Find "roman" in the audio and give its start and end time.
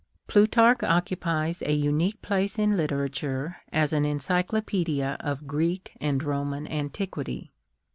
6.23-6.67